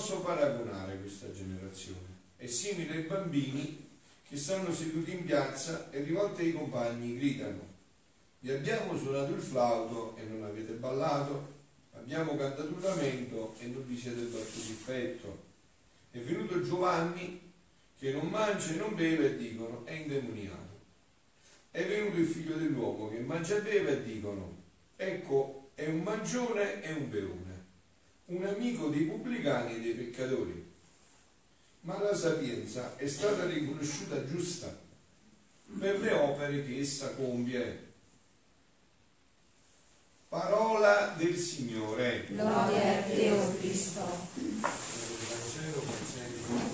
[0.00, 2.08] posso paragonare questa generazione?
[2.36, 3.86] È simile ai bambini
[4.26, 7.68] che stanno seduti in piazza e rivolti ai compagni gridano,
[8.38, 11.52] vi abbiamo suonato il flauto e non avete ballato,
[11.92, 15.42] abbiamo cantato un lamento e non vi siete battuti il petto.
[16.12, 17.52] È venuto Giovanni
[17.98, 20.78] che non mangia e non beve e dicono è indemoniato.
[21.70, 24.56] È venuto il figlio dell'uomo che mangia e beve e dicono
[24.96, 27.49] ecco è un mangione e un beone,
[28.30, 30.68] un amico dei pubblicani e dei peccatori.
[31.82, 34.76] Ma la sapienza è stata riconosciuta giusta
[35.78, 37.88] per le opere che essa compie.
[40.28, 42.26] Parola del Signore.
[42.28, 44.00] Gloria a te, o Cristo.
[44.60, 45.82] Vangelo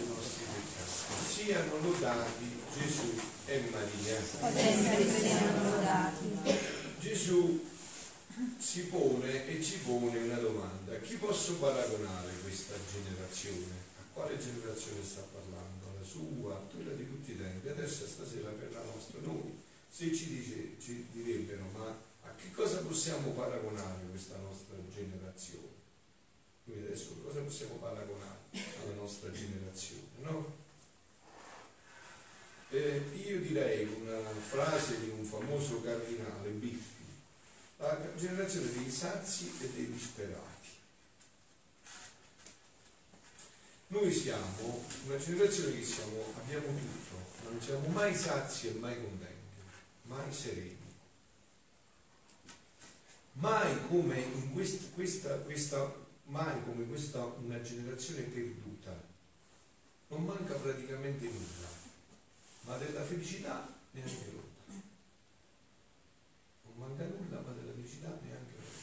[0.08, 1.32] nostri peccati.
[1.32, 4.20] Siano lodati Gesù e Maria.
[4.52, 6.38] Sempre siano lodati.
[7.00, 7.64] Gesù
[8.58, 10.98] si pone e ci pone una domanda.
[10.98, 13.84] Chi posso paragonare questa generazione?
[13.98, 15.96] A quale generazione sta parlando?
[15.98, 17.68] La sua, quella di tutti i tempi.
[17.68, 19.20] Adesso stasera per la nostra.
[19.22, 25.74] Noi, se ci, dice, ci direbbero, ma a che cosa possiamo paragonare questa nostra generazione?
[26.64, 28.40] Noi adesso cosa possiamo paragonare
[28.82, 30.02] alla nostra generazione?
[30.20, 30.64] No?
[32.68, 36.95] Eh, io direi una frase di un famoso cardinale, Biffi,
[37.78, 40.68] la generazione dei sazi e dei disperati.
[43.88, 49.00] Noi siamo una generazione che siamo, abbiamo tutto, ma non siamo mai sazi e mai
[49.00, 49.60] contenti,
[50.02, 50.84] mai sereni.
[53.34, 59.14] Mai come in questa, questa, questa, mai come questa una generazione perduta.
[60.08, 61.68] Non manca praticamente nulla,
[62.62, 64.82] ma della felicità neanche l'ombra.
[66.64, 68.80] Non manca nulla, ma della felicità neanche l'ombra.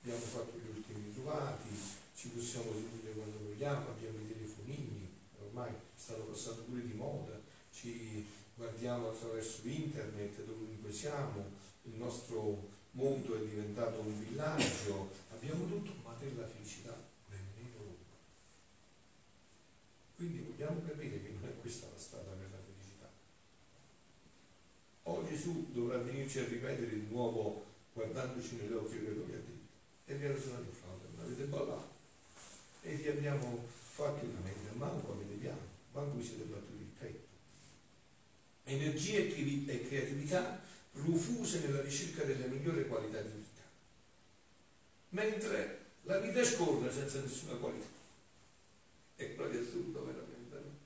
[0.00, 5.08] Abbiamo fatto gli ultimi trovati, ci possiamo seguire quando vogliamo, abbiamo i telefonini,
[5.40, 7.40] ormai stanno passando pure di moda,
[7.72, 9.62] ci guardiamo attraverso
[10.90, 11.44] dovunque siamo,
[11.84, 16.94] il nostro mondo è diventato un villaggio, abbiamo tutto, ma della felicità
[17.28, 18.18] nemmeno l'ombra.
[20.16, 23.08] Quindi vogliamo capire che non è questa la strada per la felicità.
[25.04, 29.68] O Gesù dovrà venirci a ripetere di nuovo, guardandoci negli occhi quello che ha detto.
[30.06, 31.98] E vi ha risuonato il flauto, non avete ballato.
[32.82, 35.60] E vi abbiamo fatto una mente, manco avete piano,
[35.92, 37.28] manco vi siete battuti il petto.
[38.64, 40.60] Energia e creatività
[40.92, 43.62] profuse nella ricerca delle migliori qualità di vita.
[45.10, 47.86] Mentre la vita scorre senza nessuna qualità.
[49.16, 50.54] È proprio assurdo veramente.
[50.54, 50.78] no?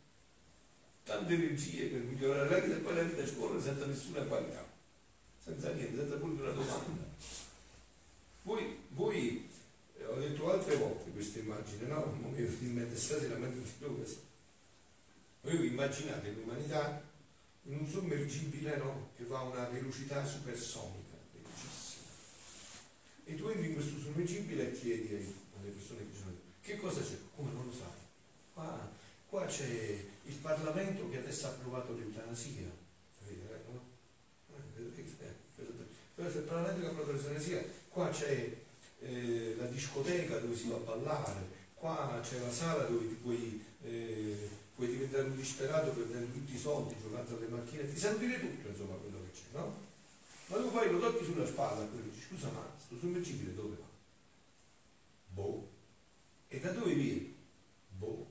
[1.05, 4.67] Tante energie per migliorare la vita e poi la vita scorre senza nessuna qualità.
[5.43, 7.03] Senza niente, senza pure una domanda.
[8.43, 9.49] Voi, voi
[9.99, 12.17] eh, ho detto altre volte questa immagine, no?
[12.21, 14.21] Non mi viene in mente stasera mentre dicevo questo.
[15.43, 17.03] Voi vi immaginate l'umanità
[17.65, 19.11] in un sommergibile no?
[19.17, 22.09] che va a una velocità supersonica, velocissima.
[23.25, 26.33] E tu entri in questo sommergibile e chiedi alle persone che sono
[26.65, 27.19] che cosa c'è?
[27.37, 27.93] Come non lo sai?
[28.55, 28.91] Qua,
[29.29, 32.63] qua c'è il Parlamento che adesso ha approvato l'eutanasia.
[32.63, 32.83] Eh?
[33.29, 33.43] Eh,
[36.17, 37.63] eh, il Parlamento che ha approvato l'eutanasia.
[37.91, 38.57] Qua c'è
[39.01, 43.63] eh, la discoteca dove si va a ballare, qua c'è la sala dove ti puoi,
[43.83, 44.49] eh,
[45.44, 49.19] disperato per prendere tutti i soldi giocando alle macchine, ti sa dire tutto insomma quello
[49.25, 49.76] che c'è, no?
[50.46, 53.87] Ma tu poi lo tocchi sulla spalla quello dici, scusa ma sto sommergibile dove va?
[55.29, 55.69] Boh.
[56.49, 57.35] E da dove viene?
[57.99, 58.26] Boh.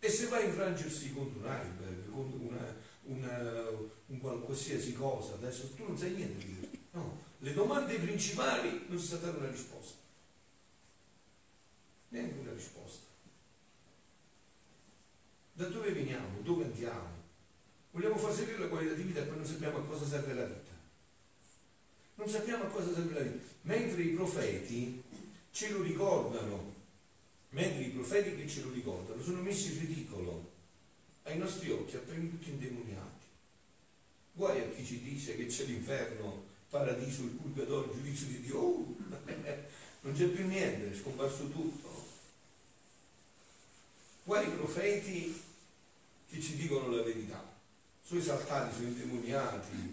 [0.00, 3.68] E se va a infrangersi contro un iceberg, contro una, una,
[4.06, 6.78] un qualsiasi cosa, adesso tu non sai niente di questo.
[6.92, 9.98] No, le domande principali non si sa dare una risposta.
[12.08, 13.09] Neanche una risposta.
[15.52, 16.40] Da dove veniamo?
[16.42, 17.18] Dove andiamo?
[17.92, 20.70] Vogliamo far sapere la qualità di vita poi non sappiamo a cosa serve la vita.
[22.14, 23.44] Non sappiamo a cosa serve la vita.
[23.62, 25.02] Mentre i profeti
[25.50, 26.74] ce lo ricordano,
[27.50, 30.50] mentre i profeti che ce lo ricordano sono messi in ridicolo
[31.24, 33.26] ai nostri occhi, appena tutti indemoniati.
[34.32, 38.58] Guai a chi ci dice che c'è l'inferno, paradiso, il purgatorio, il giudizio di Dio.
[38.58, 38.96] Oh,
[40.02, 42.09] non c'è più niente, è scomparso tutto.
[44.30, 45.42] Guai i profeti
[46.30, 47.44] che ci dicono la verità.
[48.00, 49.92] Sono esaltati, sono indemoniati,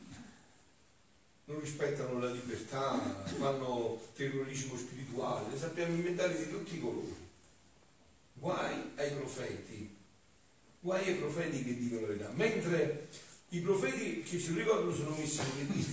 [1.46, 3.00] non rispettano la libertà,
[3.40, 7.16] fanno terrorismo spirituale, ne sappiamo inventare di tutti i colori.
[8.34, 9.98] Guai ai profeti,
[10.82, 12.30] guai ai profeti che dicono la verità.
[12.36, 13.08] Mentre
[13.50, 15.42] I profeti che ci ricordano sono messi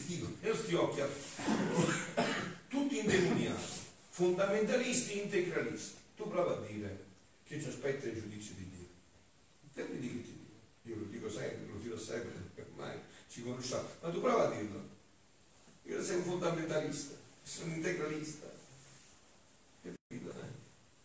[0.06, 1.00] dicono, ai nostri occhi
[2.68, 3.72] tutti indemoniati,
[4.10, 5.96] fondamentalisti, integralisti.
[6.14, 7.12] Tu prova a dire
[7.44, 8.88] che ci aspetta il giudizio di Dio.
[9.72, 10.42] Che mi dici dico?
[10.82, 12.32] Io lo dico sempre, lo dirò sempre,
[12.72, 12.98] ormai
[13.28, 13.88] ci conosciamo.
[14.00, 14.92] Ma tu prova a dirlo.
[15.84, 18.46] Io sei un fondamentalista, sono un integralista.
[19.82, 20.30] Capito?
[20.30, 20.62] Eh?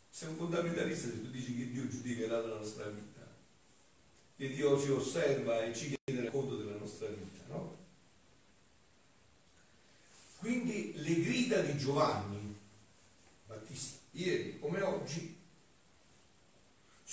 [0.09, 3.27] Sei un fondamentalista se tu dici che Dio giudicherà la nostra vita,
[4.35, 7.77] che Dio ci osserva e ci chiede conto della nostra vita, no?
[10.37, 12.55] Quindi le grida di Giovanni
[13.45, 15.38] Battista, ieri come oggi,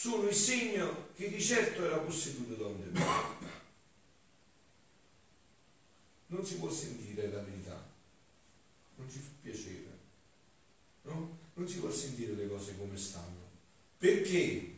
[0.06, 3.54] sono il segno che di certo era posseduto da un demonio.
[6.28, 7.84] Non si può sentire la verità,
[8.96, 9.98] non ci fa piacere,
[11.02, 11.38] no?
[11.54, 13.50] Non si può sentire le cose come stanno,
[13.98, 14.76] perché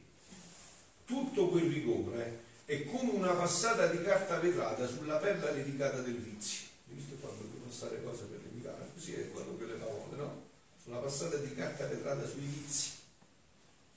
[1.04, 6.68] tutto quel rigore è come una passata di carta vetrata sulla perla delicata del vizio.
[6.86, 8.90] Visto quando devo passare cose per delicare?
[8.94, 10.42] Così è quando quelle parole, no?
[10.82, 12.96] Sulla passata di carta vetrata sui vizi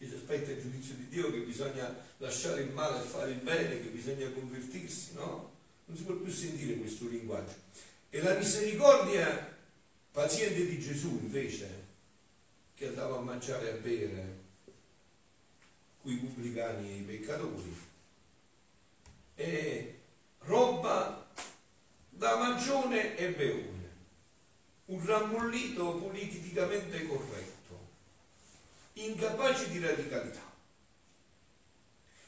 [0.01, 3.38] che si aspetta il giudizio di Dio, che bisogna lasciare il male e fare il
[3.38, 5.51] bene, che bisogna convertirsi, no?
[5.86, 7.53] Non si può più sentire questo linguaggio.
[8.09, 9.56] E la misericordia
[10.12, 11.69] paziente di Gesù, invece,
[12.74, 14.39] che andava a mangiare e a bere
[16.01, 17.77] i pubblicani e i peccatori,
[19.36, 19.94] è
[20.39, 21.31] roba
[22.09, 23.89] da magione e beone,
[24.86, 27.61] un rammollito politicamente corretto
[29.06, 30.42] incapace di radicalità,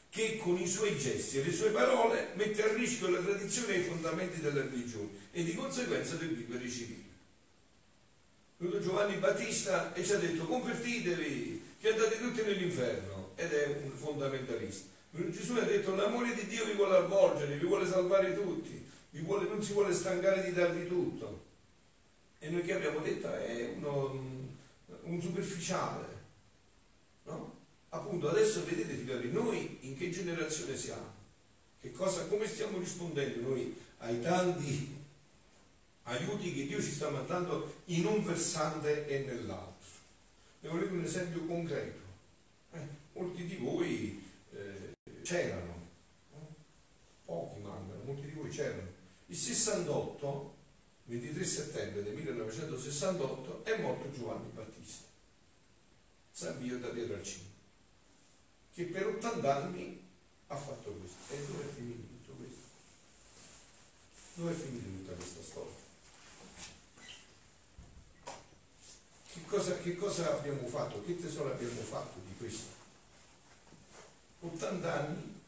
[0.08, 3.78] che con i suoi gesti e le sue parole mette a rischio la tradizione e
[3.78, 7.12] i fondamenti della religione e di conseguenza del vivere civile.
[8.56, 13.90] Venuto Giovanni Battista e ci ha detto convertitevi, che andate tutti nell'inferno, ed è un
[13.90, 14.92] fondamentalista.
[15.10, 18.84] Gesù ha detto l'amore di Dio vi vuole avvolgere, vi vuole salvare tutti,
[19.20, 21.44] vuole, non si vuole stancare di darvi tutto.
[22.38, 24.52] E noi che abbiamo detto è uno,
[25.02, 26.22] un superficiale?
[27.94, 31.12] Appunto, adesso vedete, figlioli, noi in che generazione siamo?
[31.80, 34.92] Che cosa, come stiamo rispondendo noi ai tanti
[36.02, 39.86] aiuti che Dio ci sta mandando in un versante e nell'altro?
[40.60, 42.00] Ne volete un esempio concreto?
[42.72, 42.80] Eh,
[43.12, 45.88] molti di voi eh, c'erano,
[46.32, 46.54] no?
[47.24, 48.88] pochi mancano, molti di voi c'erano.
[49.26, 50.54] Il 68,
[51.04, 55.04] 23 settembre del 1968, è morto Giovanni Battista.
[56.32, 57.53] San Pio da Pietracino,
[58.74, 60.02] che per 80 anni
[60.48, 61.32] ha fatto questo.
[61.32, 62.60] E dove è finito tutto questo?
[64.34, 65.82] Dove è finita tutta questa storia?
[69.32, 71.04] Che cosa, che cosa abbiamo fatto?
[71.04, 72.72] Che tesoro abbiamo fatto di questo?
[74.40, 75.40] 80 anni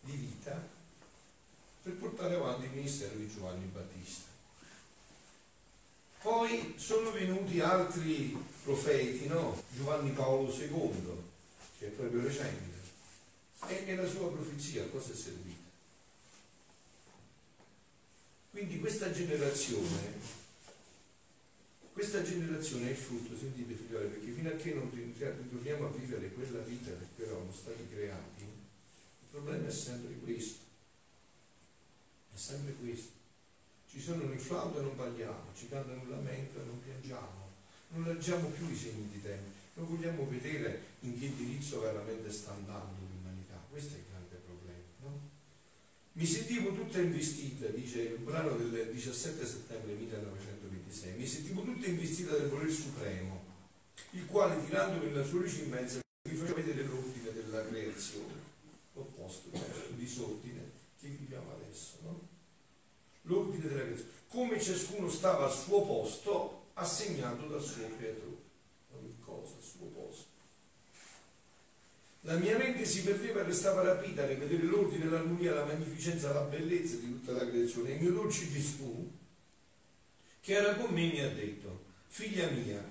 [0.00, 0.60] di vita
[1.82, 4.32] per portare avanti il ministero di Giovanni Battista.
[6.22, 9.62] Poi sono venuti altri profeti, no?
[9.70, 11.32] Giovanni Paolo II,
[11.84, 12.80] che è proprio recente,
[13.68, 15.62] e, e la sua profezia cosa è servita?
[18.50, 20.14] Quindi questa generazione,
[21.92, 26.30] questa generazione è il frutto, sentite figlioli, perché fino a che non ritorniamo a vivere
[26.30, 30.60] quella vita per cui eravamo stati creati, il problema è sempre questo,
[32.32, 33.12] è sempre questo.
[33.90, 37.50] Ci sono i flauto e non parliamo, ci cantano un lamento e non piangiamo,
[37.88, 42.52] non leggiamo più i segni di tempo, non vogliamo vedere in che indirizzo veramente sta
[42.52, 44.84] andando l'umanità, questo è il grande problema.
[45.00, 45.20] No?
[46.12, 52.36] Mi sentivo tutta investita, dice il brano del 17 settembre 1926, mi sentivo tutta investita
[52.36, 53.42] del volere supremo,
[54.10, 58.32] il quale tirandomi nella sua luce immensa mi faceva vedere l'ordine della creazione,
[58.94, 61.98] l'opposto, cioè il disordine che viviamo adesso.
[62.02, 62.32] No?
[63.24, 68.42] l'ordine della creazione, come ciascuno stava al suo posto assegnato dal suo creatore.
[68.96, 70.32] Ogni cosa al suo posto.
[72.26, 76.40] La mia mente si perdeva e restava rapita nel vedere l'ordine, l'armonia, la magnificenza, la
[76.40, 77.90] bellezza di tutta la creazione.
[77.90, 79.10] E il mio dolce Gesù,
[80.40, 82.82] che era con me, mi ha detto, figlia mia,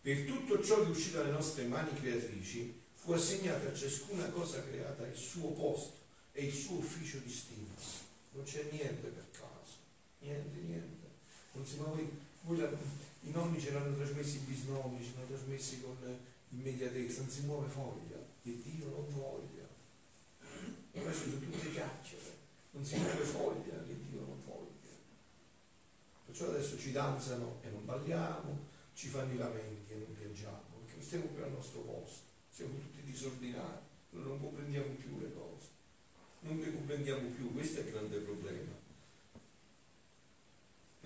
[0.00, 5.06] per tutto ciò che uscito dalle nostre mani creatrici, fu assegnata a ciascuna cosa creata
[5.06, 5.98] il suo posto
[6.32, 9.78] e il suo ufficio distinto non c'è niente per caso,
[10.20, 11.06] niente, niente.
[11.52, 12.08] Non si muove,
[12.60, 12.68] la,
[13.22, 15.96] I nonni ce l'hanno trasmessi i bisnonni, ce trasmessi con
[16.50, 19.66] immediatezza, non si muove foglia, che Dio non voglia.
[20.92, 22.36] Adesso sono tutte chiacchiere,
[22.72, 24.92] non si muove foglia, che Dio non voglia.
[26.26, 30.96] Perciò adesso ci danzano e non balliamo, ci fanno i lamenti e non piangiamo, perché
[30.96, 35.72] non stiamo più al nostro posto, siamo tutti disordinati, non comprendiamo più le cose
[36.44, 38.83] non ne comprendiamo più, questo è il grande problema.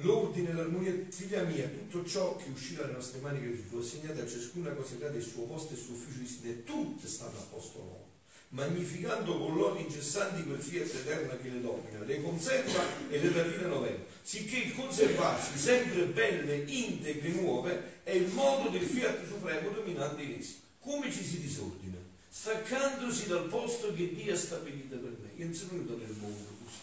[0.01, 4.27] L'ordine, l'armonia, figlia mia, tutto ciò che uscirà dalle nostre mani che fu assegnato a
[4.27, 7.37] ciascuna cosa grande il suo posto e il suo ufficio di sede, tutto è stato
[7.37, 8.09] a posto nuovo
[8.51, 13.69] magnificando con lodi incessanti quel fiat eterna che le domina, le conserva e le raffina
[13.69, 20.23] novella, sicché il conservarsi sempre belle, integre, nuove è il modo del fiat supremo dominante
[20.23, 20.61] in essi.
[20.81, 21.99] Come ci si disordina?
[22.31, 25.31] Staccandosi dal posto che Dio ha stabilito per me.
[25.37, 26.77] Io non sono venuto nel mondo così.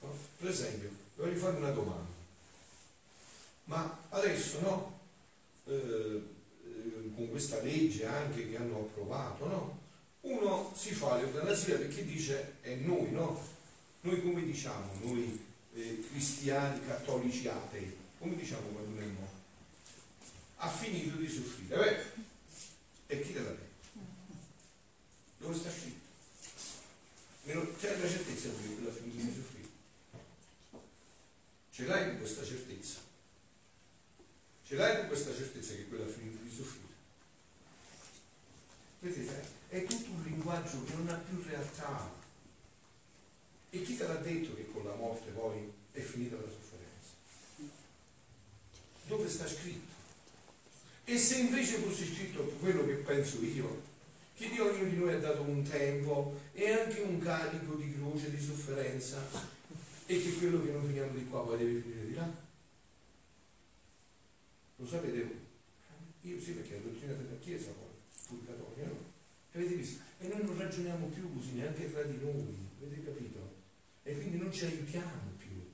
[0.00, 0.29] No?
[0.40, 2.08] Per esempio, voglio fare una domanda.
[3.64, 4.98] Ma adesso no?
[5.66, 6.22] Eh,
[7.14, 9.78] con questa legge anche che hanno approvato, no?
[10.22, 13.38] Uno si fa l'eutanasia perché dice è noi, no?
[14.00, 15.38] Noi come diciamo, noi
[15.74, 19.38] eh, cristiani, cattolici, atei, come diciamo quando uno è morto?
[20.56, 23.98] Ha finito di soffrire, beh, e chi te l'ha detto?
[25.36, 25.98] Dove sta scritto?
[27.78, 29.59] C'è la certezza che ha finito di soffrire?
[31.72, 32.98] Ce l'hai con questa certezza?
[34.66, 36.88] Ce l'hai con questa certezza che quello ha finito di soffrire?
[39.00, 42.12] Vedete, è tutto un linguaggio che non ha più realtà.
[43.70, 47.70] E chi te l'ha detto che con la morte poi è finita la sofferenza?
[49.06, 49.92] Dove sta scritto?
[51.04, 53.82] E se invece fosse scritto quello che penso io,
[54.36, 58.30] che Dio ognuno di noi ha dato un tempo e anche un carico di croce,
[58.30, 59.18] di sofferenza,
[60.10, 62.28] e che quello che non finiamo di qua poi deve finire di là?
[64.74, 65.38] Lo sapete voi?
[66.22, 67.86] Io sì perché la dottrina della Chiesa poi
[68.26, 68.98] purgatorio, no?
[69.52, 70.02] Avete visto?
[70.18, 73.54] E noi non ragioniamo più così neanche tra di noi, avete capito?
[74.02, 75.70] E quindi non ci aiutiamo più,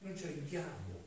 [0.00, 1.06] non ci aiutiamo.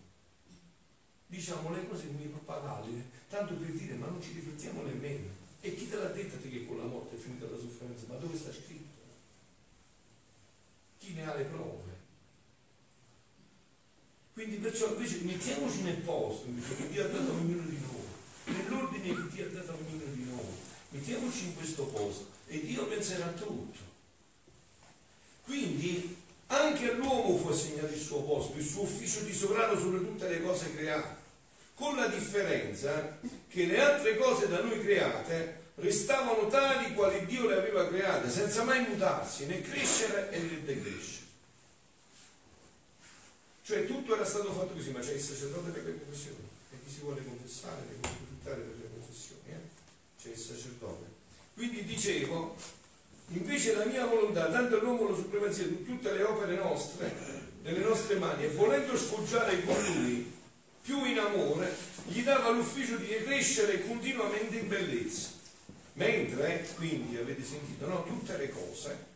[1.28, 5.28] Diciamo le cose come i pappagali, tanto per dire, ma non ci riflettiamo nemmeno.
[5.60, 8.06] E chi te l'ha detto che con la morte è finita la sofferenza?
[8.08, 9.00] Ma dove sta scritto?
[10.98, 11.91] Chi ne ha le prove?
[14.42, 18.58] Quindi perciò invece mettiamoci nel posto invece che Dio ha dato a ognuno di noi,
[18.58, 20.46] nell'ordine che Dio ha dato a ognuno di noi.
[20.90, 23.78] Mettiamoci in questo posto e Dio penserà a tutto.
[25.44, 26.16] Quindi
[26.48, 30.42] anche all'uomo fu assegnato il suo posto, il suo ufficio di sovrano su tutte le
[30.42, 31.16] cose create,
[31.76, 37.58] con la differenza che le altre cose da noi create restavano tali quali Dio le
[37.58, 41.21] aveva create, senza mai mutarsi, né crescere né decrescere.
[43.64, 46.38] Cioè tutto era stato fatto così, ma c'è il sacerdote per le confessioni,
[46.72, 50.20] e chi si vuole confessare deve approfittare per le confessioni, eh?
[50.20, 51.06] c'è il sacerdote.
[51.54, 52.56] Quindi dicevo,
[53.28, 57.14] invece la mia volontà, dando all'uomo la supremazia di tutte le opere nostre,
[57.62, 60.32] nelle nostre mani, e volendo sfoggiare con lui
[60.82, 61.76] più in amore,
[62.08, 65.30] gli dava l'ufficio di crescere continuamente in bellezza.
[65.94, 69.11] Mentre, quindi, avete sentito, no, tutte le cose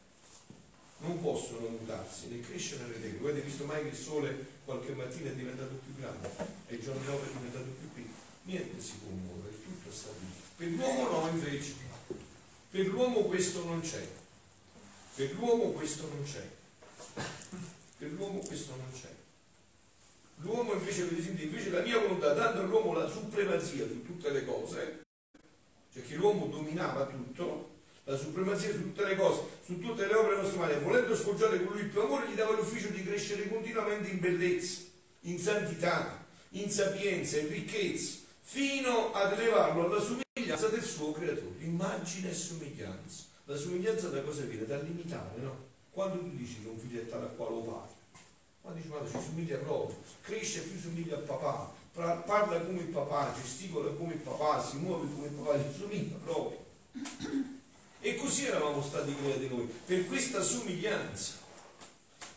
[0.97, 3.29] non possono mutarsi né crescere né decrescere.
[3.29, 6.29] Avete visto mai che il sole qualche mattina è diventato più grande
[6.67, 8.23] e il giorno dopo è diventato più piccolo?
[8.43, 10.27] Niente si può muovere, tutto sta lì.
[10.55, 11.73] Per l'uomo no, invece.
[12.69, 14.07] Per l'uomo questo non c'è.
[15.15, 16.49] Per l'uomo questo non c'è.
[17.97, 19.13] Per l'uomo questo non c'è.
[20.39, 24.45] L'uomo invece, per esempio, invece la mia volontà, dando all'uomo la supremazia su tutte le
[24.45, 25.03] cose,
[25.93, 27.74] cioè che l'uomo dominava tutto,
[28.05, 31.73] la supremazia su tutte le cose, su tutte le opere nostre mani, volendo sfoggiare con
[31.73, 34.81] lui il più amore, gli dava l'ufficio di crescere continuamente in bellezza,
[35.21, 41.55] in santità, in sapienza, in ricchezza, fino ad elevarlo alla somiglianza del suo creatore.
[41.59, 43.23] Immagine e somiglianza.
[43.45, 44.65] La somiglianza da cosa viene?
[44.65, 45.73] Da limitare, no?
[45.89, 47.93] Quando tu dici che un figlio è tale a quale padre,
[48.61, 53.33] quando dici ma ci somiglia proprio, cresce più somiglia al papà, parla come il papà,
[53.33, 56.63] gesticola come il papà, si muove come il papà, ci somiglia proprio.
[58.05, 61.33] E così eravamo stati creati noi, per questa somiglianza.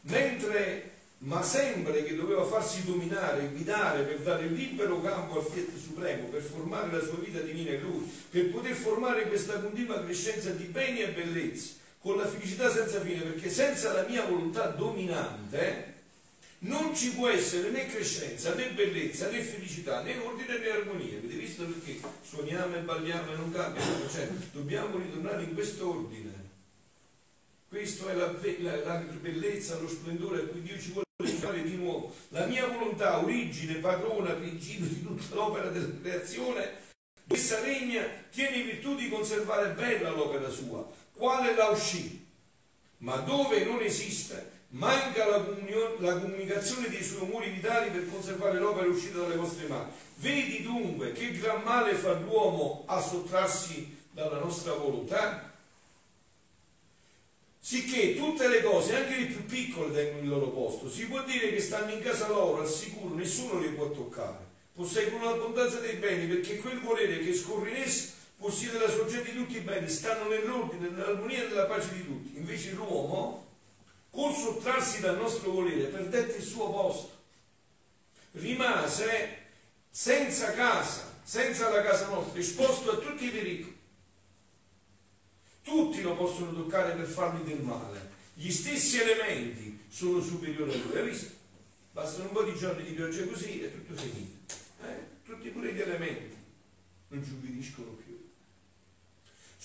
[0.01, 6.29] Mentre, ma sempre che doveva farsi dominare, guidare, per dare libero campo al Fiat Supremo,
[6.29, 10.65] per formare la sua vita divina in lui, per poter formare questa continua crescenza di
[10.65, 15.97] beni e bellezze, con la felicità senza fine, perché senza la mia volontà dominante,
[16.61, 21.19] non ci può essere né crescenza, né bellezza, né felicità, né ordine né armonia.
[21.19, 23.83] Avete visto perché suoniamo e balliamo e non cambia?
[24.11, 26.47] Cioè, dobbiamo ritornare in questo ordine.
[27.69, 31.07] Questa è la, la, la, bellezza, lo splendore a cui Dio ci vuole
[31.39, 32.15] fare di nuovo.
[32.29, 36.87] La mia volontà, origine, padrona, principio di tutta l'opera della creazione,
[37.29, 42.27] essa regna, tiene virtù di conservare bella l'opera sua, quale la uscì.
[42.99, 45.45] Ma dove non esiste manca la,
[45.99, 49.91] la, comunicazione dei suoi umori vitali per conservare l'opera uscita dalle vostre mani.
[50.17, 55.53] Vedi dunque che gran male fa l'uomo a sottrarsi dalla nostra volontà?
[57.61, 60.89] Sicché tutte le cose, anche le più piccole, tengono il loro posto.
[60.89, 64.47] Si può dire che stanno in casa loro, al sicuro, nessuno li può toccare.
[64.75, 69.37] Posseggono l'abbondanza dei beni, perché quel volere che scorre in essi possiede la sorgente di
[69.37, 72.39] tutti i beni, stanno nell'ordine, nell'armonia e nella pace di tutti.
[72.39, 73.48] Invece l'uomo,
[74.19, 77.11] col sottrarsi dal nostro volere, perdette il suo posto.
[78.33, 79.47] Rimase
[79.89, 83.79] senza casa, senza la casa nostra, esposto a tutti i pericoli.
[85.63, 88.11] Tutti lo possono toccare per fargli del male.
[88.35, 90.97] Gli stessi elementi sono superiori a lui.
[90.97, 91.31] Hai visto?
[91.93, 94.53] Bastano un po' di giorni di pioggia così e tutto finito.
[94.83, 95.07] Eh?
[95.25, 96.37] Tutti pure gli elementi
[97.09, 98.18] non ci ubbidiscono più.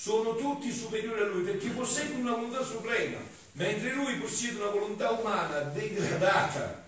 [0.04, 3.20] Sono tutti superiori a lui perché posseggono una volontà suprema,
[3.54, 6.84] mentre lui possiede una volontà umana degradata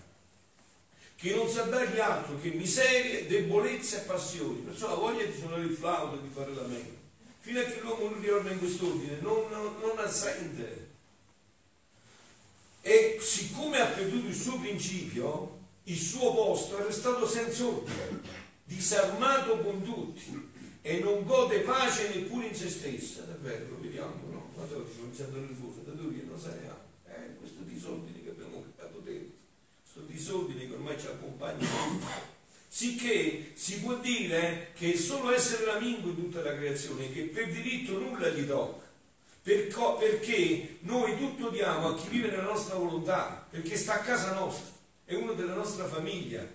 [1.14, 4.58] che non sa dargli altro che miserie, debolezze e passioni.
[4.58, 6.94] Perciò la voglia di suonare il flauto, di fare la mente.
[7.40, 10.90] Fino a che l'uomo non ritorna in quest'ordine, non, non, non assente.
[12.82, 18.20] E siccome ha perduto il suo principio, il suo posto è restato senza ordine,
[18.64, 20.54] disarmato con tutti
[20.86, 23.22] e non gode pace neppure in se stessa.
[23.22, 24.50] Davvero, lo vediamo, no?
[24.54, 26.52] Guarda, mi sento nervoso, da dove non sai,
[27.08, 29.34] eh, questo disordine che abbiamo creato dentro
[29.82, 31.66] questo disordine che ormai ci accompagna
[32.68, 37.50] sicché si può dire che è solo essere l'amico in tutta la creazione che per
[37.50, 38.84] diritto nulla gli tocca
[39.42, 44.74] perché noi tutto diamo a chi vive nella nostra volontà perché sta a casa nostra
[45.06, 46.46] è uno della nostra famiglia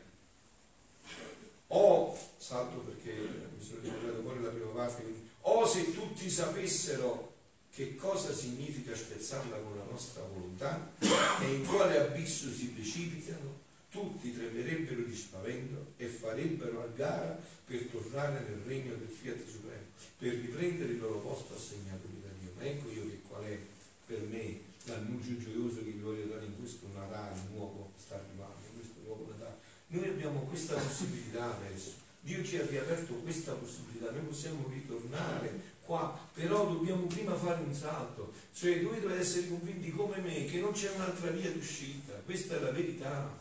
[1.68, 5.04] o salto perché sono ricordato fuori la prima parte
[5.42, 7.32] o se tutti sapessero
[7.72, 14.34] che cosa significa spezzarla con la nostra volontà e in quale abisso si precipitano, tutti
[14.34, 19.86] tremerebbero di spavento e farebbero a gara per tornare nel regno del Fiat Supremo,
[20.18, 22.52] per riprendere il loro posto assegnato da Dio.
[22.58, 23.58] Ma ecco io che qual è
[24.06, 28.80] per me l'annuncio gioioso che vi voglio dare in questo Natale nuovo sta arrivando, in
[28.80, 29.56] questo nuovo Natale.
[29.88, 32.10] Noi abbiamo questa possibilità adesso.
[32.24, 37.74] Dio ci ha riaperto questa possibilità, noi possiamo ritornare qua, però dobbiamo prima fare un
[37.74, 42.58] salto, cioè voi dovete essere convinti come me che non c'è un'altra via d'uscita, questa
[42.58, 43.38] è la verità,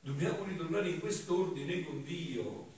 [0.00, 2.72] dobbiamo ritornare in quest'ordine con Dio,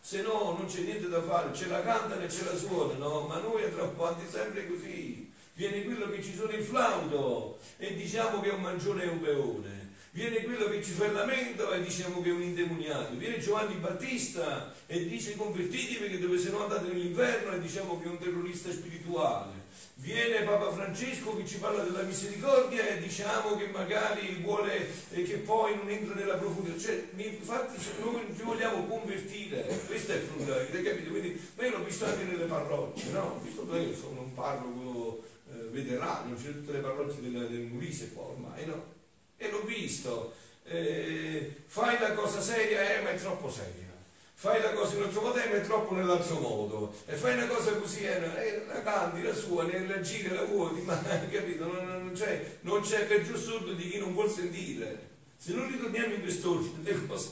[0.00, 3.38] se no non c'è niente da fare, ce la cantano e ce la suonano, ma
[3.38, 8.48] noi troppo avanti sempre così, viene quello che ci suona il flauto e diciamo che
[8.48, 9.79] è un mangione e un peone
[10.12, 13.74] viene quello che ci fa il lamento e diciamo che è un indemoniato, viene Giovanni
[13.74, 18.18] Battista e dice convertiti perché dove se no andate nell'inferno e diciamo che è un
[18.18, 19.52] terrorista spirituale,
[19.96, 25.36] viene Papa Francesco che ci parla della misericordia e diciamo che magari vuole eh, che
[25.36, 30.56] poi non entra nella profondità, cioè infatti noi ci vogliamo convertire, questo è il problema,
[30.56, 31.10] avete capito?
[31.10, 33.40] Quindi io l'ho visto anche nelle parrocchie, no?
[33.44, 38.10] Visto che io sono un parroco eh, veterano, c'è tutte le parrocchie del, del Mulise
[38.12, 38.98] qua ormai, no?
[39.42, 43.88] E l'ho visto, eh, fai la cosa seria, eh, ma è troppo seria.
[44.34, 46.94] Fai la cosa in un altro modo, ma è troppo nell'altro modo.
[47.06, 50.82] E fai una cosa così, eh, eh la canti, la sua, la giri, la vuoti,
[50.84, 50.96] ma
[51.30, 51.72] capito?
[51.72, 55.08] Non, non, c'è, non c'è peggio sordo di chi non vuol sentire.
[55.38, 57.30] Se non ritorniamo in quest'ordine, le cose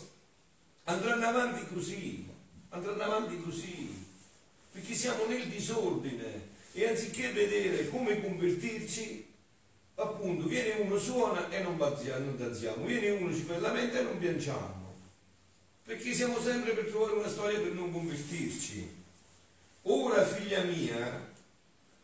[0.85, 2.27] andranno avanti così,
[2.71, 4.07] andranno avanti così,
[4.73, 9.28] perché siamo nel disordine e anziché vedere come convertirci,
[9.99, 14.19] appunto viene uno suona e non, danziamo, viene uno ci fa la mente e non
[14.19, 14.95] piangiamo,
[15.85, 18.97] perché siamo sempre per trovare una storia per non convertirci.
[19.83, 21.33] Ora, figlia mia,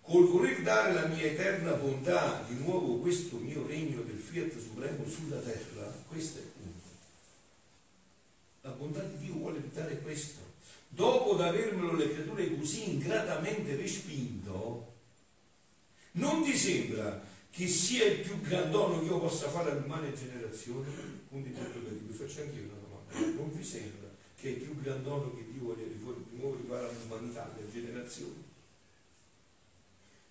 [0.01, 5.07] col voler dare la mia eterna bontà di nuovo questo mio regno del Fiat Supremo
[5.09, 6.89] sulla terra, questo è il punto.
[8.63, 10.41] La bontà di Dio vuole dare questo.
[10.89, 14.93] Dopo avermelo le creature così ingratamente respinto,
[16.13, 20.91] non ti sembra che sia il più grandono che io possa fare all'umana generazione?
[21.29, 23.41] Punti interrogativi, vi faccio anche io una domanda.
[23.41, 25.87] Non vi sembra che è il più grandono che Dio voglia
[26.33, 28.43] nuovo rifare all'umanità, alle generazioni?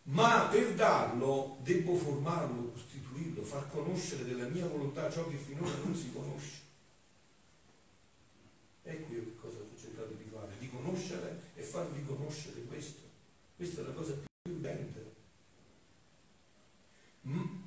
[0.03, 5.95] Ma per darlo devo formarlo, costituirlo, far conoscere della mia volontà ciò che finora non
[5.95, 6.61] si conosce.
[8.83, 12.99] Ecco io che cosa ho cercato di fare, di conoscere e farvi conoscere questo.
[13.55, 14.92] Questa è la cosa più urgente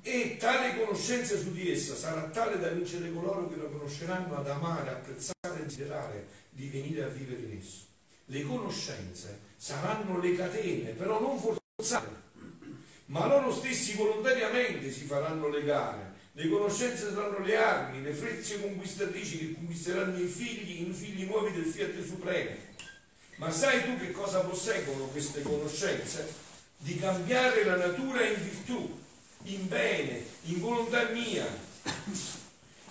[0.07, 4.47] e tale conoscenza su di essa sarà tale da vincere coloro che la conosceranno ad
[4.47, 7.85] amare, apprezzare e desiderare di venire a vivere in esso.
[8.27, 12.15] Le conoscenze saranno le catene, però non forzate,
[13.07, 16.15] ma loro stessi volontariamente si faranno legare.
[16.31, 21.51] Le conoscenze saranno le armi, le frecce conquistatrici che conquisteranno i figli, i figli nuovi
[21.51, 22.55] del Fiat Supremo.
[23.37, 26.45] Ma sai tu che cosa posseggono queste conoscenze?
[26.77, 29.05] Di cambiare la natura in virtù
[29.47, 31.45] in bene, in volontà mia,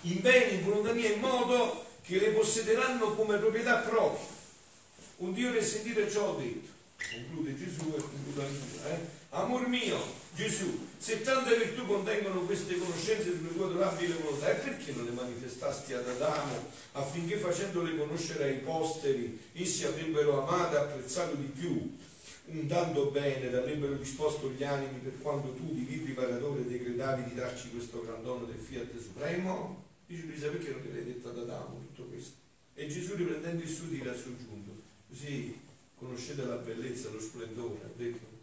[0.03, 4.35] in bene, in volontà mia, in modo che le possederanno come proprietà propria.
[5.19, 6.69] Un Dio nel sentire ciò ho detto,
[7.11, 9.15] conclude Gesù e conclude ancora, eh?
[9.31, 9.99] Amor mio,
[10.35, 15.11] Gesù, se tante virtù contengono queste conoscenze sulle tue adorabili volontà, e perché non le
[15.11, 21.97] manifestasti ad Adamo affinché facendole conoscere ai posteri, essi avrebbero amato e apprezzato di più,
[22.47, 27.71] un tanto bene, avrebbero disposto gli animi per quando tu, divino riparatore, decretavi di darci
[27.71, 29.85] questo gran dono del Fiat Supremo?
[30.07, 32.35] Dice Luisa, perché non gliel'hai detto ad Adamo tutto questo?
[32.75, 35.59] E Gesù riprendendo il suo dire ha soggiunto, così
[35.97, 37.81] conoscete la bellezza, lo splendore,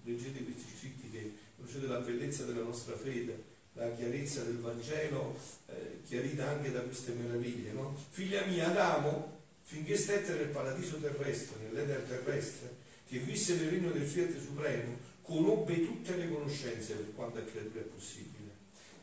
[0.04, 5.38] leggete questi scritti che conoscete la bellezza della nostra fede, la chiarezza del Vangelo,
[5.68, 7.96] eh, chiarita anche da queste meraviglie, no?
[8.10, 12.82] Figlia mia, Adamo, finché stette nel paradiso terrestre, nell'eder terrestre,
[13.13, 17.82] che visse nel regno del Fiat Supremo, conobbe tutte le conoscenze per quanto a creatura
[17.82, 18.49] è possibile,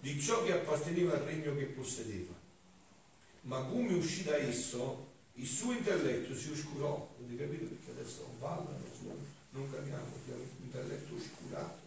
[0.00, 2.34] di ciò che apparteneva al regno che possedeva.
[3.42, 8.38] Ma come uscì da esso, il suo intelletto si oscurò, avete capito perché adesso non
[8.40, 8.76] parla,
[9.52, 10.06] non capiamo,
[10.58, 11.78] l'intelletto oscurato,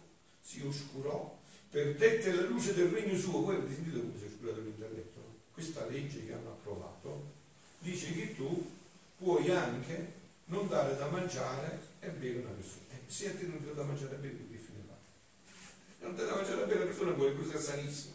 [0.42, 4.60] si oscurò, perdette la luce del regno suo, voi avete sentito come si è oscurato
[4.62, 5.20] l'intelletto?
[5.52, 7.32] Questa legge che hanno approvato
[7.80, 8.70] dice che tu
[9.18, 10.22] puoi anche
[10.54, 12.84] non dare da mangiare e bere una persona.
[12.90, 16.06] Eh, se a te non da mangiare e bere, che fine fa?
[16.06, 18.14] Non dà da mangiare e bere una persona, poi questa è sanissima,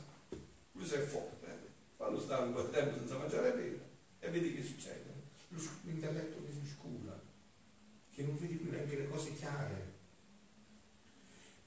[0.72, 1.58] questa è forte, eh?
[1.98, 3.80] fallo stare un po' di tempo senza mangiare e bere
[4.20, 5.08] e vedi che succede.
[5.82, 7.20] L'intelletto che si scura,
[8.14, 9.98] che non vedi più neanche le cose chiare.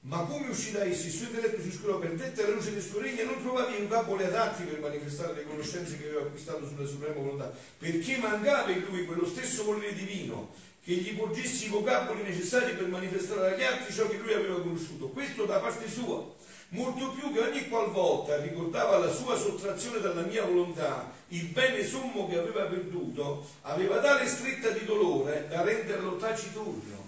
[0.05, 2.99] Ma come uscì da essi, il suo intelletto si scurò, perdette la luce del suo
[2.99, 7.13] regno e non trovavi vocaboli adatti per manifestare le conoscenze che aveva acquistato sulla suprema
[7.13, 12.73] volontà, perché mancava in lui quello stesso volere divino che gli porgesse i vocaboli necessari
[12.73, 15.07] per manifestare agli altri ciò che lui aveva conosciuto.
[15.07, 16.21] Questo da parte sua,
[16.69, 22.27] molto più che ogni qualvolta ricordava la sua sottrazione dalla mia volontà, il bene sommo
[22.27, 27.02] che aveva perduto, aveva tale stretta di dolore da renderlo taciturno.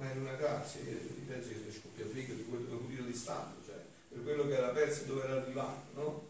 [0.00, 3.76] Ma era una grazia, che si scoppia frigo di quello che morire di Stato, cioè
[4.08, 6.28] per quello che era perso e dove era arrivato, no?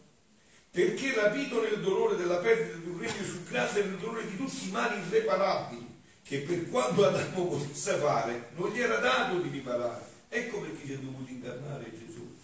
[0.71, 4.67] Perché rapito nel dolore della perdita di un regno sul grande nel dolore di tutti
[4.67, 5.87] i mali irreparabili,
[6.21, 10.05] che per quanto Adamo potesse fare, non gli era dato di riparare.
[10.27, 12.37] Ecco perché si è dovuto incarnare Gesù.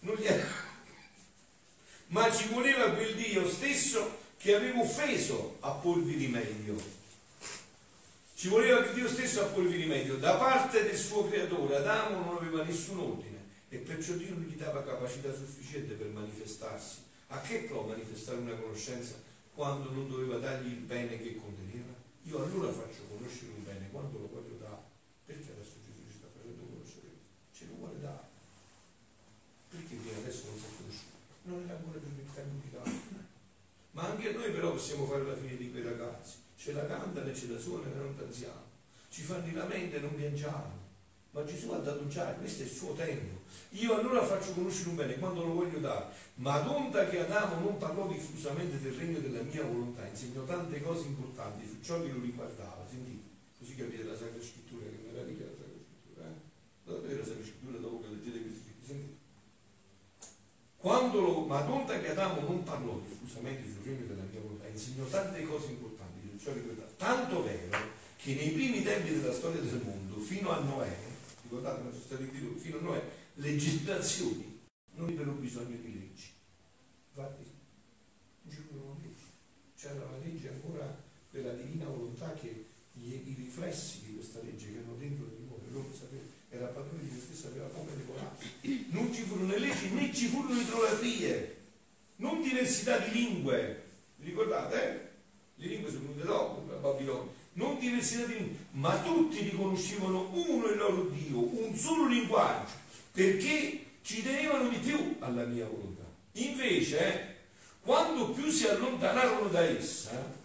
[0.00, 0.46] Non gli era...
[2.06, 6.97] Ma ci voleva quel Dio stesso che aveva offeso a porvi rimedio.
[8.38, 10.16] Ci voleva che Dio stesso a porvi rimedio.
[10.16, 13.36] Da parte del suo creatore Adamo non aveva nessun ordine
[13.68, 16.98] e perciò Dio non gli dava capacità sufficiente per manifestarsi.
[17.34, 19.16] A che può manifestare una conoscenza
[19.52, 21.90] quando non doveva dargli il bene che conteneva?
[22.30, 24.86] Io allora faccio conoscere un bene quando lo voglio dare.
[25.26, 27.10] Perché adesso Gesù ci sta facendo conoscere?
[27.50, 28.22] Ce lo vuole dare.
[29.68, 31.16] Perché fino adesso non si è conosciuto?
[31.42, 33.26] Non era ancora per il tempo di dare.
[33.92, 36.36] Ma anche noi però possiamo fare la fine di quei ragazzi.
[36.56, 38.66] Ce la cantano e ce la suonano e non danziamo.
[39.08, 40.86] Ci fanno i lamenti e non piangiamo.
[41.30, 43.40] Ma Gesù ha dato già, questo è il suo tempo.
[43.70, 46.06] Io allora faccio conoscere un bene quando lo voglio dare.
[46.36, 51.06] Ma d'onta che Adamo non parlò diffusamente del regno della mia volontà, insegnò tante cose
[51.06, 52.86] importanti su ciò che lo riguardava.
[52.88, 53.22] Sentite,
[53.58, 56.26] così capite la Sacra Scrittura, che meraviglia la Sacra Scrittura.
[56.26, 56.32] Eh?
[56.84, 58.86] Andate a vedere la Sacra Scrittura dopo che leggete questi scritti.
[58.86, 59.16] Sentite.
[60.88, 65.42] Quando lo, ma che Adamo non parlò diffusamente sul regno della mia volontà, insegnò tante
[65.42, 66.88] cose importanti che riguardava.
[66.96, 67.76] Tanto vero
[68.16, 70.96] che nei primi tempi della storia del mondo, fino a Noè,
[71.42, 73.02] ricordate, non c'è stato il fino a Noè,
[73.34, 74.60] le generazioni
[74.92, 76.32] non ebbero bisogno di leggi.
[77.10, 77.44] Infatti,
[78.44, 79.24] non ci furono leggi.
[79.76, 84.94] C'era una legge ancora della divina volontà che i riflessi di questa legge che erano
[84.94, 88.86] dentro di noi, loro sapevano, era padrone di se stesso, aveva come regolati.
[88.90, 91.56] Non ci furono le leggi né ci furono idrolatrie,
[92.16, 93.82] non diversità di lingue.
[94.16, 94.76] Vi ricordate?
[94.82, 95.06] Eh?
[95.56, 100.66] Le lingue sono venute dopo, da Babilonia non diversità di lingue, ma tutti riconoscevano uno
[100.66, 102.72] il loro Dio, un solo linguaggio,
[103.12, 106.04] perché ci tenevano di più alla mia volontà.
[106.32, 107.34] Invece, eh,
[107.82, 110.36] quando più si allontanarono da essa,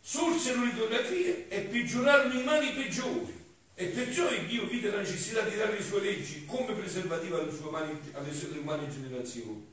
[0.00, 3.40] sorsero l'idolatria e peggiorarono i mali peggiori.
[3.74, 7.68] E perciò Dio vide la necessità di dare le sue leggi come preservativa alle, sue
[7.68, 9.66] umane, alle sue umane generazioni.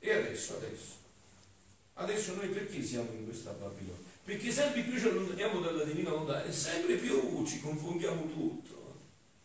[0.00, 0.96] E adesso, adesso,
[1.94, 4.02] adesso noi perché siamo in questa Babilonia?
[4.24, 8.96] Perché sempre più ci allontaniamo dalla divina volontà e sempre più ci confondiamo tutto.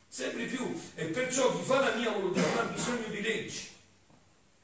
[0.07, 0.73] Sempre più.
[0.95, 3.67] E perciò chi fa la mia volontà ha bisogno di leggi.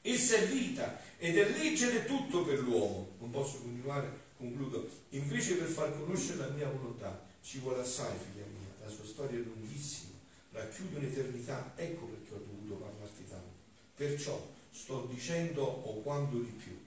[0.02, 3.10] Essa è vita ed è legge ed è tutto per l'uomo.
[3.20, 4.88] Non posso continuare, concludo.
[5.10, 8.65] Invece per far conoscere la mia volontà ci vuole assai, figlia mia.
[8.86, 10.12] La sua storia è lunghissima,
[10.52, 11.72] racchiude un'eternità.
[11.74, 13.58] Ecco perché ho dovuto parlarti tanto.
[13.96, 16.78] Perciò sto dicendo o quando di più.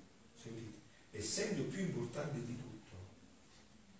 [0.42, 0.78] Sentite,
[1.12, 2.96] essendo più importante di tutto,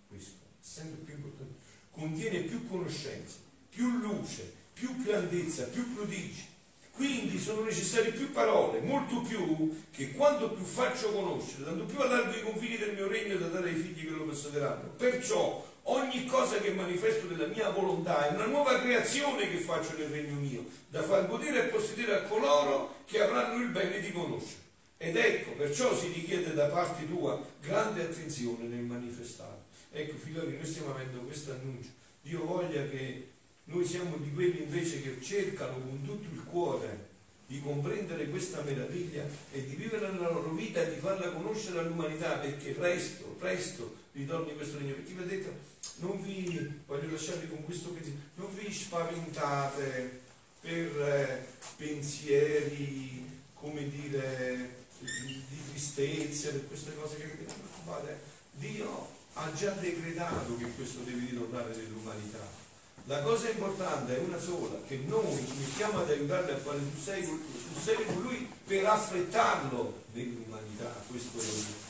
[0.08, 1.52] questo, essendo più importante,
[1.90, 3.36] contiene più conoscenza,
[3.68, 6.46] più luce, più grandezza, più prodigi.
[6.92, 12.34] Quindi sono necessarie più parole, molto più, che quanto più faccio conoscere, tanto più allargo
[12.34, 14.88] i confini del mio regno da dare ai figli che lo possederanno.
[14.96, 20.08] Perciò ogni cosa che manifesto della mia volontà è una nuova creazione che faccio nel
[20.08, 24.68] regno mio, da far godere e possedere a coloro che avranno il bene di conoscere.
[24.96, 29.68] Ed ecco, perciò si richiede da parte tua grande attenzione nel manifestare.
[29.90, 31.90] Ecco, figlioli, noi stiamo avendo questo annuncio.
[32.22, 33.28] Dio voglia che
[33.64, 37.08] noi siamo di quelli invece che cercano con tutto il cuore
[37.46, 42.36] di comprendere questa meraviglia e di vivere la loro vita e di farla conoscere all'umanità
[42.36, 44.94] perché presto, presto ritorni questo regno.
[44.94, 45.58] Perché vedete,
[45.96, 50.20] non vi, voglio lasciarvi con questo pensiero, non vi spaventate
[50.60, 51.46] per eh,
[51.76, 58.18] pensieri, come dire, di, di tristezza, per queste cose che vi preoccupate.
[58.52, 62.58] Dio ha già decretato che questo deve ritornare nell'umanità.
[63.04, 67.02] La cosa importante è una sola, che noi ci mettiamo ad aiutarli a fare sul
[67.02, 67.38] serio,
[67.72, 71.89] sul serio con lui per affrettarlo nell'umanità, questo è